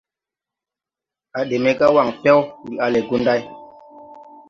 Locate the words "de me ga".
1.49-1.87